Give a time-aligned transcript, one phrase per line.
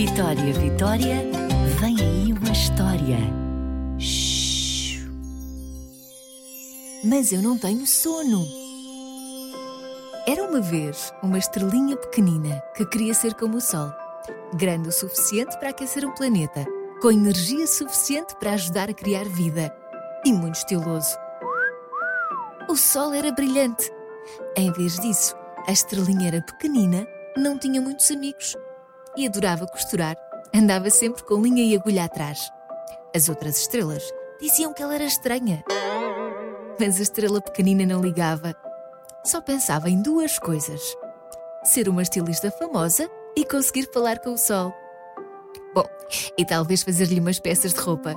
[0.00, 1.16] Vitória, Vitória,
[1.78, 3.18] vem aí uma história.
[3.98, 5.06] Shhh.
[7.04, 8.46] Mas eu não tenho sono.
[10.26, 13.92] Era uma vez uma estrelinha pequenina que queria ser como o Sol,
[14.54, 16.64] grande o suficiente para aquecer um planeta,
[17.02, 19.70] com energia suficiente para ajudar a criar vida
[20.24, 21.14] e muito estiloso.
[22.70, 23.92] O Sol era brilhante.
[24.56, 25.36] Em vez disso,
[25.68, 27.06] a estrelinha era pequenina,
[27.36, 28.56] não tinha muitos amigos
[29.16, 30.16] e adorava costurar.
[30.54, 32.50] Andava sempre com linha e agulha atrás.
[33.14, 34.02] As outras estrelas
[34.40, 35.62] diziam que ela era estranha.
[36.78, 38.54] Mas a estrela pequenina não ligava.
[39.24, 40.96] Só pensava em duas coisas:
[41.64, 44.72] ser uma estilista famosa e conseguir falar com o sol.
[45.74, 45.84] Bom,
[46.36, 48.14] e talvez fazer-lhe umas peças de roupa.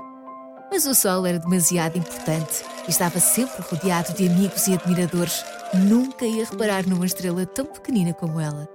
[0.72, 5.46] Mas o sol era demasiado importante e estava sempre rodeado de amigos e admiradores.
[5.74, 8.68] Nunca ia reparar numa estrela tão pequenina como ela.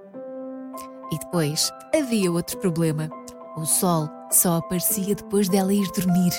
[1.11, 3.09] E depois havia outro problema.
[3.57, 6.31] O sol só aparecia depois dela ir dormir.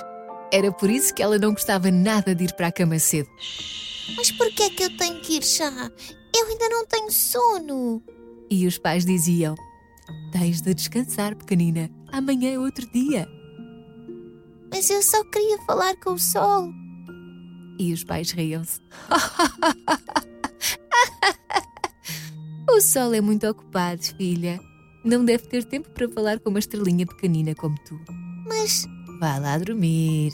[0.52, 3.28] Era por isso que ela não gostava nada de ir para a cama cedo.
[4.16, 5.90] Mas por que é que eu tenho que ir já?
[6.34, 8.02] Eu ainda não tenho sono.
[8.50, 9.54] E os pais diziam:
[10.32, 11.90] Tens de descansar, pequenina.
[12.12, 13.28] Amanhã é outro dia.
[14.72, 16.70] Mas eu só queria falar com o sol.
[17.78, 18.80] E os pais riam-se.
[22.80, 24.58] o sol é muito ocupado, filha.
[25.04, 28.00] Não deve ter tempo para falar com uma estrelinha pequenina como tu.
[28.48, 28.86] Mas
[29.20, 30.32] Vá lá dormir.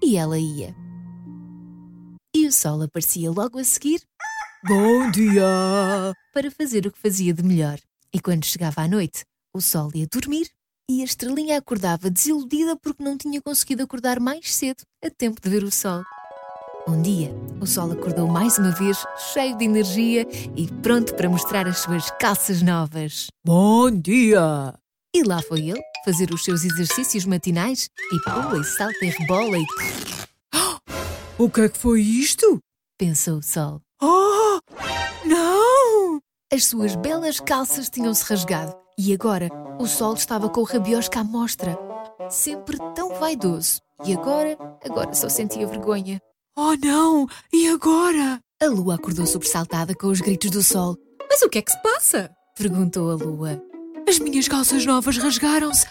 [0.00, 0.72] E ela ia.
[2.32, 4.00] E o sol aparecia logo a seguir.
[4.64, 6.14] Bom dia!
[6.32, 7.80] Para fazer o que fazia de melhor.
[8.14, 10.48] E quando chegava à noite, o sol ia dormir
[10.88, 15.50] e a estrelinha acordava desiludida porque não tinha conseguido acordar mais cedo, a tempo de
[15.50, 16.04] ver o sol.
[16.88, 21.68] Um dia, o sol acordou mais uma vez, cheio de energia e pronto para mostrar
[21.68, 23.26] as suas calças novas.
[23.44, 24.72] Bom dia!
[25.14, 29.58] E lá foi ele, fazer os seus exercícios matinais e pula e salta e rebola
[29.58, 29.66] e
[31.38, 32.58] O que é que foi isto?
[32.98, 33.82] pensou o sol.
[34.02, 34.58] Oh!
[35.26, 36.20] Não!
[36.50, 41.24] As suas belas calças tinham-se rasgado e agora o sol estava com o rabiosca à
[41.24, 41.78] mostra.
[42.30, 43.82] Sempre tão vaidoso.
[44.06, 46.18] E agora, agora só sentia vergonha.
[46.60, 47.28] Oh não!
[47.52, 48.40] E agora?
[48.60, 50.96] A lua acordou sobressaltada com os gritos do sol.
[51.30, 52.32] Mas o que é que se passa?
[52.56, 53.62] Perguntou a lua.
[54.08, 55.86] As minhas calças novas rasgaram-se.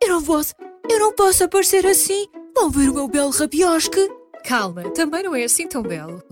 [0.00, 0.54] Eu não posso,
[0.88, 2.28] eu não posso aparecer assim.
[2.54, 4.08] Vão ver o meu belo rabiosque.
[4.44, 6.22] Calma, também não é assim tão belo.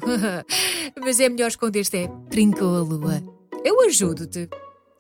[1.02, 1.96] Mas é melhor esconder-te.
[1.96, 2.06] é.
[2.28, 3.20] Brincou a lua.
[3.64, 4.48] Eu ajudo-te.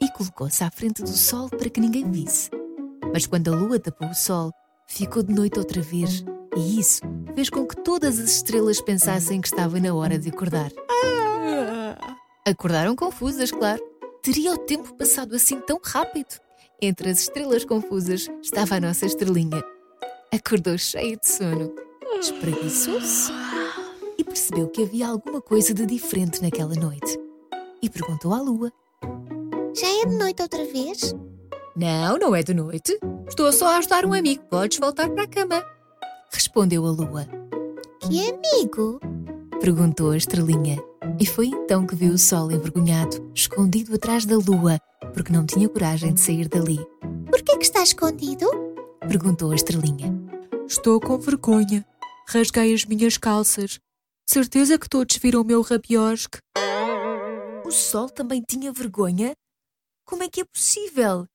[0.02, 2.50] e colocou-se à frente do sol para que ninguém visse.
[3.12, 4.50] Mas quando a lua tapou o sol,
[4.88, 6.24] ficou de noite outra vez,
[6.56, 7.02] e isso
[7.34, 10.70] fez com que todas as estrelas pensassem que estava na hora de acordar.
[12.46, 13.82] Acordaram confusas, claro.
[14.22, 16.38] Teria o tempo passado assim tão rápido?
[16.82, 19.62] Entre as estrelas confusas estava a nossa estrelinha.
[20.32, 21.74] Acordou cheia de sono,
[22.20, 23.32] espreguiçou-se
[24.16, 27.18] e percebeu que havia alguma coisa de diferente naquela noite.
[27.82, 28.72] E perguntou à lua.
[29.74, 31.14] já é de noite outra vez?
[31.76, 32.98] Não, não é de noite.
[33.26, 34.42] Estou só a ajudar um amigo.
[34.50, 35.64] Podes voltar para a cama.
[36.32, 37.26] Respondeu a lua.
[38.00, 39.00] Que amigo?
[39.60, 40.78] Perguntou a estrelinha.
[41.18, 44.78] E foi então que viu o sol envergonhado, escondido atrás da lua,
[45.12, 46.78] porque não tinha coragem de sair dali.
[47.26, 48.46] Por que é que está escondido?
[49.00, 50.14] Perguntou a estrelinha.
[50.66, 51.84] Estou com vergonha.
[52.28, 53.80] Rasguei as minhas calças.
[54.28, 56.38] Certeza que todos viram o meu rabiosque.
[57.66, 59.32] O sol também tinha vergonha?
[60.06, 61.26] Como é que é possível?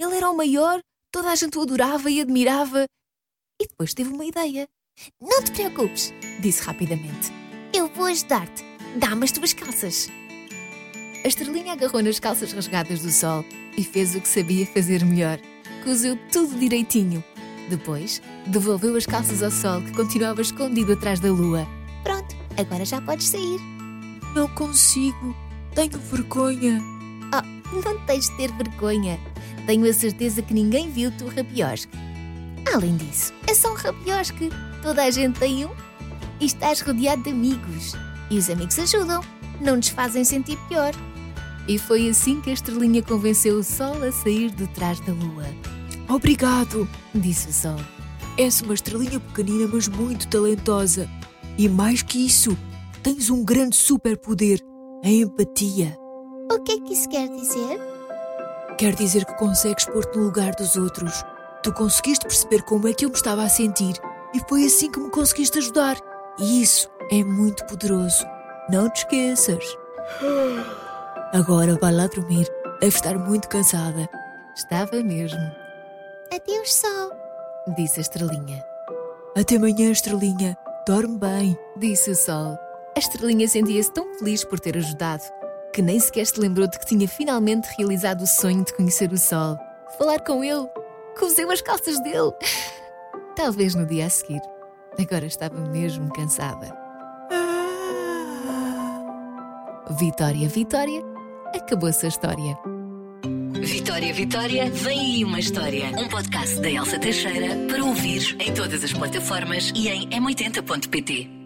[0.00, 0.80] Ele era o maior,
[1.12, 2.86] toda a gente o adorava e admirava.
[3.64, 4.68] E depois teve uma ideia.
[5.18, 7.32] Não te preocupes, Disse rapidamente.
[7.72, 8.62] eu vou ajudar-te.
[8.96, 10.10] Dá-me as tuas calças.
[11.24, 13.42] A estrelinha agarrou nas calças rasgadas do sol
[13.78, 15.38] e fez o que sabia fazer melhor.
[15.82, 17.24] Cozeu tudo direitinho.
[17.70, 21.66] Depois, devolveu as calças ao sol que continuava escondido atrás da lua.
[22.02, 23.58] Pronto, agora já podes sair.
[24.34, 25.34] Não consigo.
[25.74, 26.82] Tenho vergonha.
[27.82, 29.18] Não tens de ter vergonha.
[29.66, 31.96] Tenho a certeza que ninguém viu o teu rabiosque.
[32.72, 34.50] Além disso, é só um rabiosque.
[34.82, 35.70] Toda a gente tem um.
[36.40, 37.94] E estás rodeado de amigos.
[38.30, 39.22] E os amigos ajudam.
[39.60, 40.92] Não nos fazem sentir pior.
[41.66, 45.46] E foi assim que a estrelinha convenceu o sol a sair de trás da lua.
[46.08, 46.88] Obrigado.
[47.14, 47.80] Disse o sol.
[48.36, 51.08] És uma estrelinha pequenina, mas muito talentosa.
[51.56, 52.56] E mais que isso,
[53.02, 54.60] tens um grande superpoder:
[55.04, 55.96] a empatia.
[56.50, 57.80] O que é que isso quer dizer?
[58.76, 61.24] Quer dizer que consegues pôr-te no lugar dos outros.
[61.64, 63.94] Tu conseguiste perceber como é que eu me estava a sentir
[64.34, 65.96] e foi assim que me conseguiste ajudar.
[66.38, 68.22] E isso é muito poderoso.
[68.68, 69.64] Não te esqueças.
[71.32, 72.46] Agora vai lá dormir.
[72.80, 74.06] Deve estar muito cansada.
[74.54, 75.40] Estava mesmo.
[76.30, 77.12] Adeus, sol,
[77.74, 78.62] disse a estrelinha.
[79.34, 80.58] Até amanhã, estrelinha.
[80.86, 81.58] Dorme bem.
[81.78, 82.58] Disse o sol.
[82.94, 85.22] A estrelinha sentia-se tão feliz por ter ajudado
[85.72, 89.18] que nem sequer se lembrou de que tinha finalmente realizado o sonho de conhecer o
[89.18, 89.58] sol,
[89.98, 90.68] falar com ele.
[91.18, 92.32] Cozeu as calças dele.
[93.36, 94.40] Talvez no dia a seguir.
[94.98, 96.72] Agora estava mesmo cansada.
[99.98, 101.02] Vitória, Vitória,
[101.54, 102.56] acabou-se a história.
[103.60, 105.86] Vitória, Vitória, vem aí uma história.
[105.98, 111.43] Um podcast da Elsa Teixeira para ouvir em todas as plataformas e em m80.pt.